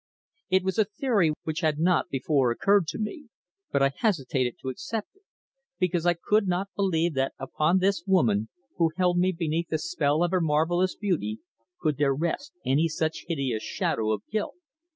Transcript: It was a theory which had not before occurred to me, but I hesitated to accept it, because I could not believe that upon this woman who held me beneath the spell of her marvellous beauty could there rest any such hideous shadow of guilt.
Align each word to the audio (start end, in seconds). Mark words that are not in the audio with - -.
It 0.49 0.63
was 0.63 0.79
a 0.79 0.85
theory 0.85 1.31
which 1.43 1.59
had 1.59 1.77
not 1.77 2.09
before 2.09 2.49
occurred 2.49 2.87
to 2.87 2.97
me, 2.97 3.27
but 3.71 3.83
I 3.83 3.91
hesitated 3.95 4.55
to 4.59 4.69
accept 4.69 5.09
it, 5.13 5.21
because 5.77 6.07
I 6.07 6.15
could 6.15 6.47
not 6.47 6.69
believe 6.75 7.13
that 7.13 7.33
upon 7.37 7.77
this 7.77 8.03
woman 8.07 8.49
who 8.77 8.89
held 8.97 9.19
me 9.19 9.31
beneath 9.31 9.69
the 9.69 9.77
spell 9.77 10.23
of 10.23 10.31
her 10.31 10.41
marvellous 10.41 10.95
beauty 10.95 11.41
could 11.79 11.97
there 11.97 12.15
rest 12.15 12.51
any 12.65 12.87
such 12.87 13.25
hideous 13.27 13.61
shadow 13.61 14.11
of 14.11 14.23
guilt. 14.31 14.55